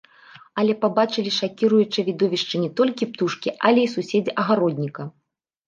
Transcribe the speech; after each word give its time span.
Але 0.61 0.73
пабачылі 0.85 1.33
шакіруючае 1.39 2.05
відовішча 2.09 2.63
не 2.65 2.71
толькі 2.81 3.11
птушкі, 3.13 3.49
але 3.71 3.81
і 3.91 3.95
суседзі 3.95 4.31
агародніка. 4.41 5.01